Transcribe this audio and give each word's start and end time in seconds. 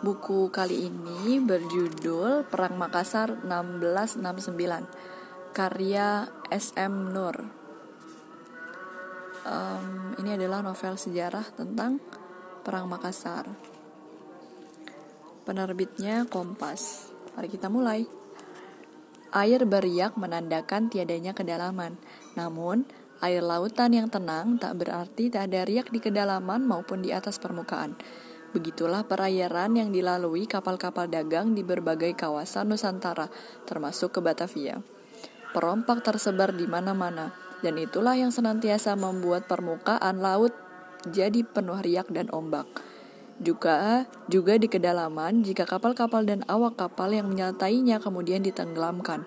Buku 0.00 0.48
kali 0.48 0.88
ini 0.88 1.36
berjudul 1.44 2.48
Perang 2.48 2.80
Makassar 2.80 3.36
1669 3.44 5.52
karya 5.52 6.24
S.M. 6.48 7.12
Nur. 7.12 7.36
Um, 9.44 10.16
ini 10.16 10.40
adalah 10.40 10.64
novel 10.64 10.96
sejarah 10.96 11.44
tentang 11.52 12.00
Perang 12.64 12.88
Makassar. 12.88 13.44
Penerbitnya 15.44 16.24
Kompas. 16.32 17.12
Mari 17.36 17.52
kita 17.52 17.68
mulai. 17.68 18.08
Air 19.36 19.68
beriak 19.68 20.16
menandakan 20.16 20.88
tiadanya 20.88 21.36
kedalaman. 21.36 22.00
Namun, 22.40 22.88
air 23.20 23.44
lautan 23.44 23.92
yang 23.92 24.08
tenang 24.08 24.56
tak 24.56 24.80
berarti 24.80 25.28
tak 25.28 25.52
ada 25.52 25.68
riak 25.68 25.92
di 25.92 26.00
kedalaman 26.00 26.64
maupun 26.64 27.04
di 27.04 27.12
atas 27.12 27.36
permukaan. 27.36 28.00
Begitulah 28.50 29.06
perairan 29.06 29.78
yang 29.78 29.94
dilalui 29.94 30.50
kapal-kapal 30.50 31.06
dagang 31.06 31.54
di 31.54 31.62
berbagai 31.62 32.18
kawasan 32.18 32.74
Nusantara, 32.74 33.30
termasuk 33.62 34.18
ke 34.18 34.20
Batavia. 34.22 34.82
Perompak 35.54 36.02
tersebar 36.02 36.50
di 36.50 36.66
mana-mana, 36.66 37.30
dan 37.62 37.78
itulah 37.78 38.18
yang 38.18 38.34
senantiasa 38.34 38.98
membuat 38.98 39.46
permukaan 39.46 40.18
laut 40.18 40.50
jadi 41.06 41.46
penuh 41.46 41.78
riak 41.78 42.10
dan 42.10 42.26
ombak. 42.34 42.66
Juga, 43.40 44.04
juga 44.28 44.60
di 44.60 44.68
kedalaman 44.68 45.40
jika 45.40 45.64
kapal-kapal 45.64 46.28
dan 46.28 46.44
awak 46.44 46.76
kapal 46.76 47.08
yang 47.08 47.30
menyertainya 47.30 47.96
kemudian 47.96 48.44
ditenggelamkan. 48.44 49.24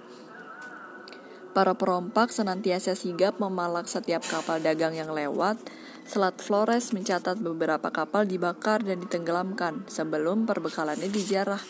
Para 1.53 1.73
perompak 1.73 2.29
senantiasa 2.33 2.93
sigap 2.93 3.37
memalak 3.41 3.85
setiap 3.85 4.21
kapal 4.25 4.61
dagang 4.61 4.93
yang 4.93 5.13
lewat, 5.13 5.57
Selat 6.03 6.35
Flores 6.43 6.91
mencatat 6.91 7.39
beberapa 7.39 7.87
kapal 7.87 8.27
dibakar 8.27 8.83
dan 8.83 8.99
ditenggelamkan 8.99 9.87
sebelum 9.87 10.43
perbekalannya 10.43 11.07
dijarah. 11.07 11.63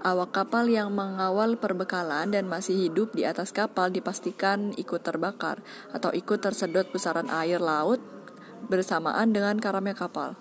Awak 0.00 0.30
kapal 0.32 0.72
yang 0.72 0.96
mengawal 0.96 1.60
perbekalan 1.60 2.32
dan 2.32 2.48
masih 2.48 2.88
hidup 2.88 3.12
di 3.12 3.28
atas 3.28 3.52
kapal 3.52 3.92
dipastikan 3.92 4.72
ikut 4.80 5.04
terbakar 5.04 5.60
atau 5.92 6.16
ikut 6.16 6.40
tersedot 6.40 6.88
pusaran 6.88 7.28
air 7.28 7.60
laut 7.60 8.00
bersamaan 8.72 9.36
dengan 9.36 9.60
karamnya 9.60 9.92
kapal. 9.92 10.32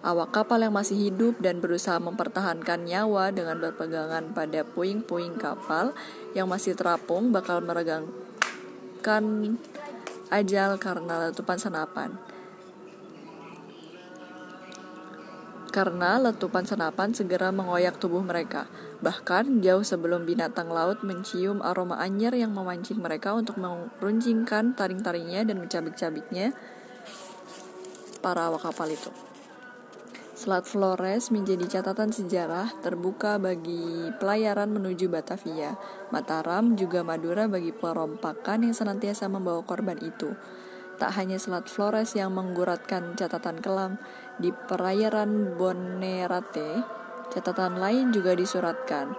Awak 0.00 0.32
kapal 0.32 0.64
yang 0.64 0.72
masih 0.72 0.96
hidup 0.96 1.44
dan 1.44 1.60
berusaha 1.60 2.00
mempertahankan 2.00 2.88
nyawa 2.88 3.36
dengan 3.36 3.60
berpegangan 3.60 4.32
pada 4.32 4.64
puing-puing 4.64 5.36
kapal 5.36 5.92
yang 6.32 6.48
masih 6.48 6.72
terapung 6.72 7.36
bakal 7.36 7.60
meregangkan 7.60 9.60
ajal 10.30 10.78
karena 10.78 11.28
letupan 11.28 11.58
senapan. 11.58 12.16
karena 15.70 16.18
letupan 16.18 16.66
senapan 16.66 17.14
segera 17.14 17.54
mengoyak 17.54 17.96
tubuh 17.96 18.20
mereka. 18.20 18.66
Bahkan 19.00 19.62
jauh 19.64 19.86
sebelum 19.86 20.26
binatang 20.26 20.68
laut 20.68 21.00
mencium 21.06 21.62
aroma 21.62 21.96
anyir 22.02 22.34
yang 22.34 22.52
memancing 22.52 22.98
mereka 22.98 23.32
untuk 23.32 23.56
meruncingkan 23.56 24.74
taring-taringnya 24.74 25.46
dan 25.46 25.62
mencabik-cabiknya 25.62 26.52
para 28.20 28.50
awak 28.50 28.68
kapal 28.68 28.90
itu. 28.90 29.29
Selat 30.40 30.64
Flores 30.64 31.28
menjadi 31.28 31.68
catatan 31.68 32.16
sejarah 32.16 32.72
terbuka 32.80 33.36
bagi 33.36 34.08
pelayaran 34.16 34.72
menuju 34.72 35.12
Batavia, 35.12 35.76
Mataram, 36.08 36.80
juga 36.80 37.04
Madura 37.04 37.44
bagi 37.44 37.76
perompakan 37.76 38.64
yang 38.64 38.72
senantiasa 38.72 39.28
membawa 39.28 39.60
korban 39.68 40.00
itu. 40.00 40.32
Tak 40.96 41.12
hanya 41.20 41.36
Selat 41.36 41.68
Flores 41.68 42.16
yang 42.16 42.32
mengguratkan 42.32 43.20
catatan 43.20 43.60
kelam, 43.60 44.00
di 44.40 44.48
perairan 44.48 45.60
Bonerate, 45.60 46.88
catatan 47.28 47.76
lain 47.76 48.08
juga 48.08 48.32
disuratkan. 48.32 49.12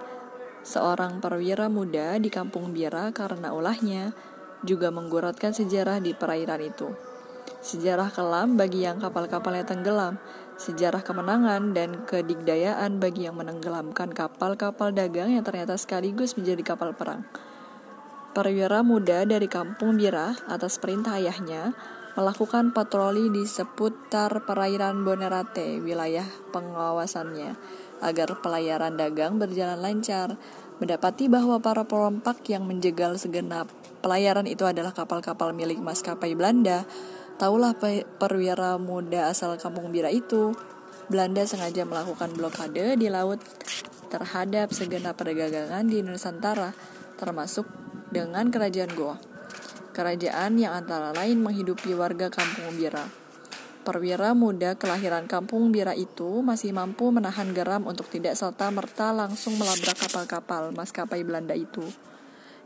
Seorang 0.66 1.22
perwira 1.22 1.70
muda 1.70 2.18
di 2.18 2.34
kampung 2.34 2.74
Bira 2.74 3.14
karena 3.14 3.54
ulahnya 3.54 4.10
juga 4.66 4.90
mengguratkan 4.90 5.54
sejarah 5.54 6.02
di 6.02 6.18
perairan 6.18 6.66
itu. 6.66 6.90
Sejarah 7.62 8.10
kelam 8.10 8.58
bagi 8.58 8.90
yang 8.90 8.98
kapal-kapalnya 8.98 9.70
tenggelam, 9.70 10.18
sejarah 10.62 11.02
kemenangan 11.02 11.74
dan 11.74 12.06
kedigdayaan 12.06 13.02
bagi 13.02 13.26
yang 13.26 13.42
menenggelamkan 13.42 14.14
kapal-kapal 14.14 14.94
dagang 14.94 15.34
yang 15.34 15.42
ternyata 15.42 15.74
sekaligus 15.74 16.38
menjadi 16.38 16.78
kapal 16.78 16.94
perang. 16.94 17.26
Perwira 18.32 18.86
muda 18.86 19.26
dari 19.26 19.50
kampung 19.50 19.98
Bira 19.98 20.38
atas 20.46 20.78
perintah 20.78 21.18
ayahnya 21.18 21.74
melakukan 22.14 22.76
patroli 22.76 23.34
di 23.34 23.44
seputar 23.44 24.46
perairan 24.46 25.02
Bonerate, 25.02 25.82
wilayah 25.82 26.28
pengawasannya, 26.54 27.58
agar 28.04 28.40
pelayaran 28.40 28.96
dagang 28.96 29.42
berjalan 29.42 29.82
lancar. 29.82 30.38
Mendapati 30.82 31.30
bahwa 31.30 31.62
para 31.62 31.86
perompak 31.86 32.42
yang 32.50 32.66
menjegal 32.66 33.14
segenap 33.20 33.70
pelayaran 34.02 34.50
itu 34.50 34.66
adalah 34.66 34.90
kapal-kapal 34.96 35.54
milik 35.54 35.78
maskapai 35.78 36.34
Belanda, 36.34 36.90
taulah 37.42 37.74
perwira 38.22 38.78
muda 38.78 39.34
asal 39.34 39.58
kampung 39.58 39.90
Bira 39.90 40.14
itu. 40.14 40.54
Belanda 41.10 41.42
sengaja 41.42 41.82
melakukan 41.90 42.38
blokade 42.38 42.94
di 43.02 43.10
laut 43.10 43.42
terhadap 44.14 44.70
segenap 44.70 45.18
perdagangan 45.18 45.82
di 45.90 46.06
Nusantara, 46.06 46.78
termasuk 47.18 47.66
dengan 48.14 48.54
kerajaan 48.54 48.94
Goa. 48.94 49.18
Kerajaan 49.92 50.62
yang 50.62 50.78
antara 50.78 51.10
lain 51.18 51.42
menghidupi 51.42 51.98
warga 51.98 52.30
kampung 52.30 52.78
Bira. 52.78 53.10
Perwira 53.82 54.38
muda 54.38 54.78
kelahiran 54.78 55.26
kampung 55.26 55.74
Bira 55.74 55.98
itu 55.98 56.46
masih 56.46 56.70
mampu 56.78 57.10
menahan 57.10 57.50
geram 57.58 57.90
untuk 57.90 58.06
tidak 58.14 58.38
serta-merta 58.38 59.10
langsung 59.18 59.58
melabrak 59.58 59.98
kapal-kapal 59.98 60.70
maskapai 60.78 61.26
Belanda 61.26 61.58
itu. 61.58 61.82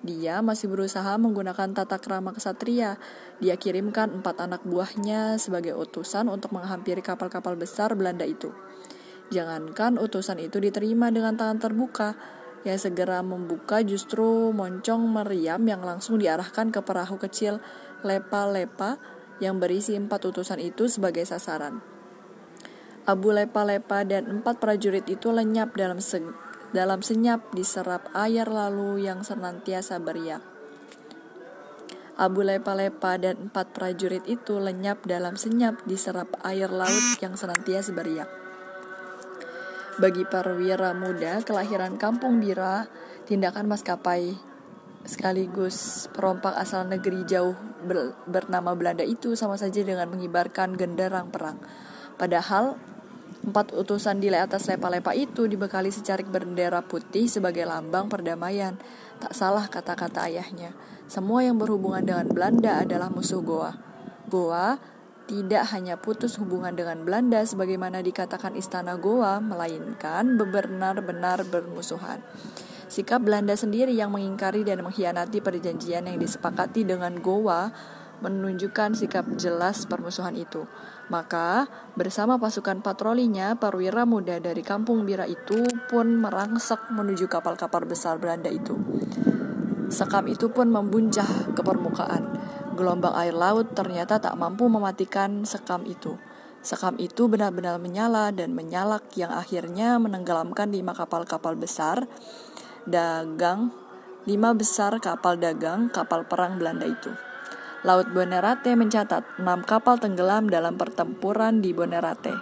Dia 0.06 0.46
masih 0.46 0.70
berusaha 0.70 1.18
menggunakan 1.18 1.74
tata 1.74 1.98
krama 1.98 2.30
kesatria. 2.30 3.02
Dia 3.42 3.58
kirimkan 3.58 4.22
empat 4.22 4.38
anak 4.38 4.62
buahnya 4.62 5.42
sebagai 5.42 5.74
utusan 5.74 6.30
untuk 6.30 6.54
menghampiri 6.54 7.02
kapal-kapal 7.02 7.58
besar 7.58 7.98
Belanda 7.98 8.22
itu. 8.22 8.54
Jangankan 9.34 9.98
utusan 9.98 10.38
itu 10.38 10.62
diterima 10.62 11.10
dengan 11.10 11.34
tangan 11.34 11.58
terbuka, 11.58 12.14
yang 12.66 12.82
segera 12.82 13.22
membuka 13.22 13.82
justru 13.86 14.50
moncong 14.54 15.06
meriam 15.06 15.62
yang 15.66 15.86
langsung 15.86 16.18
diarahkan 16.18 16.74
ke 16.74 16.82
perahu 16.82 17.22
kecil 17.22 17.62
lepa-lepa 18.02 18.98
yang 19.38 19.62
berisi 19.62 19.94
empat 19.94 20.34
utusan 20.34 20.58
itu 20.62 20.90
sebagai 20.90 21.26
sasaran. 21.30 21.82
Abu 23.06 23.30
lepa-lepa 23.30 24.02
dan 24.02 24.26
empat 24.26 24.58
prajurit 24.58 25.06
itu 25.06 25.30
lenyap 25.30 25.78
dalam 25.78 26.02
dalam 26.72 27.04
senyap 27.06 27.54
diserap 27.54 28.10
air 28.16 28.48
lalu 28.48 29.06
yang 29.06 29.22
senantiasa 29.22 30.02
beriak. 30.02 30.42
Abu 32.16 32.48
lepa-lepa 32.48 33.20
dan 33.20 33.52
empat 33.52 33.76
prajurit 33.76 34.24
itu 34.24 34.56
lenyap 34.56 35.04
dalam 35.04 35.36
senyap 35.36 35.84
diserap 35.84 36.32
air 36.48 36.72
laut 36.72 37.20
yang 37.20 37.36
senantiasa 37.36 37.92
beriak. 37.92 38.32
Bagi 40.00 40.24
perwira 40.24 40.96
muda 40.96 41.44
kelahiran 41.44 42.00
kampung 42.00 42.40
Bira, 42.40 42.88
tindakan 43.28 43.68
maskapai 43.68 44.36
sekaligus 45.06 46.08
perompak 46.12 46.56
asal 46.58 46.88
negeri 46.90 47.24
jauh 47.24 47.56
ber, 47.86 48.18
bernama 48.26 48.74
Belanda 48.74 49.06
itu 49.06 49.38
sama 49.38 49.56
saja 49.56 49.86
dengan 49.86 50.10
mengibarkan 50.10 50.76
genderang 50.76 51.30
perang. 51.30 51.62
Padahal 52.16 52.80
empat 53.46 53.78
utusan 53.78 54.18
di 54.18 54.34
atas 54.34 54.66
lepa-lepa 54.66 55.14
itu 55.14 55.46
dibekali 55.46 55.94
secarik 55.94 56.26
bendera 56.28 56.82
putih 56.82 57.30
sebagai 57.30 57.64
lambang 57.64 58.10
perdamaian. 58.10 58.74
Tak 59.22 59.32
salah 59.38 59.70
kata-kata 59.70 60.26
ayahnya. 60.26 60.74
Semua 61.06 61.46
yang 61.46 61.62
berhubungan 61.62 62.02
dengan 62.02 62.26
Belanda 62.26 62.82
adalah 62.82 63.14
musuh 63.14 63.46
Goa. 63.46 63.78
Goa 64.26 64.82
tidak 65.26 65.70
hanya 65.74 65.98
putus 65.98 66.38
hubungan 66.42 66.74
dengan 66.74 67.02
Belanda 67.02 67.42
sebagaimana 67.42 68.02
dikatakan 68.02 68.54
Istana 68.58 68.98
Goa, 68.98 69.42
melainkan 69.42 70.38
benar-benar 70.38 71.46
bermusuhan. 71.46 72.22
Sikap 72.86 73.26
Belanda 73.26 73.58
sendiri 73.58 73.94
yang 73.94 74.14
mengingkari 74.14 74.62
dan 74.62 74.86
mengkhianati 74.86 75.42
perjanjian 75.42 76.06
yang 76.06 76.22
disepakati 76.22 76.86
dengan 76.86 77.18
Goa 77.18 77.74
menunjukkan 78.24 78.96
sikap 78.96 79.26
jelas 79.36 79.90
permusuhan 79.90 80.36
itu. 80.38 80.68
Maka, 81.08 81.70
bersama 81.94 82.42
pasukan 82.42 82.82
patrolinya, 82.82 83.54
perwira 83.60 84.08
muda 84.10 84.42
dari 84.42 84.66
kampung 84.66 85.06
Bira 85.06 85.30
itu 85.30 85.66
pun 85.92 86.18
merangsek 86.18 86.90
menuju 86.90 87.30
kapal-kapal 87.30 87.86
besar 87.86 88.18
Belanda 88.18 88.50
itu. 88.50 88.74
Sekam 89.94 90.26
itu 90.26 90.50
pun 90.50 90.74
membuncah 90.74 91.28
ke 91.54 91.62
permukaan. 91.62 92.34
Gelombang 92.74 93.14
air 93.16 93.38
laut 93.38 93.78
ternyata 93.78 94.18
tak 94.18 94.34
mampu 94.36 94.66
mematikan 94.66 95.46
sekam 95.46 95.86
itu. 95.86 96.18
Sekam 96.66 96.98
itu 96.98 97.30
benar-benar 97.30 97.78
menyala 97.78 98.34
dan 98.34 98.58
menyalak 98.58 99.06
yang 99.14 99.30
akhirnya 99.30 100.02
menenggelamkan 100.02 100.74
lima 100.74 100.98
kapal-kapal 100.98 101.54
besar 101.54 102.10
dagang, 102.90 103.70
lima 104.26 104.58
besar 104.58 104.98
kapal 104.98 105.38
dagang 105.38 105.94
kapal 105.94 106.26
perang 106.26 106.58
Belanda 106.58 106.90
itu. 106.90 107.14
Laut 107.86 108.10
Bonerate 108.10 108.74
mencatat 108.74 109.38
enam 109.38 109.62
kapal 109.62 110.02
tenggelam 110.02 110.50
dalam 110.50 110.74
pertempuran 110.74 111.62
di 111.62 111.70
Bonerate. 111.70 112.34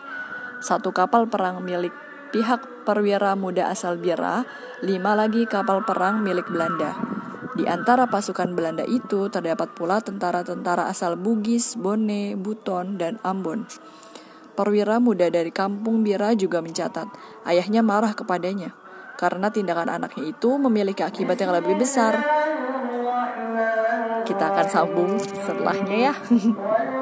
Satu 0.64 0.96
kapal 0.96 1.28
perang 1.28 1.60
milik 1.60 1.92
pihak 2.32 2.88
perwira 2.88 3.36
muda 3.36 3.68
asal 3.68 4.00
Bira, 4.00 4.48
lima 4.80 5.20
lagi 5.20 5.44
kapal 5.44 5.84
perang 5.84 6.24
milik 6.24 6.48
Belanda. 6.48 6.96
Di 7.60 7.68
antara 7.68 8.08
pasukan 8.08 8.56
Belanda 8.56 8.88
itu 8.88 9.28
terdapat 9.28 9.76
pula 9.76 10.00
tentara-tentara 10.00 10.88
asal 10.88 11.20
Bugis, 11.20 11.76
Bone, 11.76 12.40
Buton, 12.40 12.96
dan 12.96 13.20
Ambon. 13.20 13.68
Perwira 14.56 15.04
muda 15.04 15.28
dari 15.28 15.52
kampung 15.52 16.08
Bira 16.08 16.32
juga 16.40 16.64
mencatat, 16.64 17.12
ayahnya 17.44 17.84
marah 17.84 18.16
kepadanya 18.16 18.72
karena 19.20 19.52
tindakan 19.52 19.92
anaknya 19.92 20.32
itu 20.32 20.56
memiliki 20.56 21.04
akibat 21.04 21.36
yang 21.36 21.52
lebih 21.52 21.78
besar. 21.78 22.16
Kita 24.24 24.50
akan 24.56 24.68
sambung 24.72 25.12
setelahnya 25.20 25.98
ya. 26.12 26.14